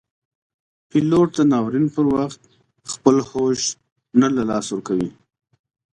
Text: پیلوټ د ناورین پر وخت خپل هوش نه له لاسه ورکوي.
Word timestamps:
پیلوټ 0.89 1.29
د 1.37 1.39
ناورین 1.51 1.87
پر 1.95 2.05
وخت 2.15 2.41
خپل 2.91 3.15
هوش 3.29 3.61
نه 4.19 4.27
له 4.35 4.43
لاسه 4.49 4.69
ورکوي. 4.73 5.09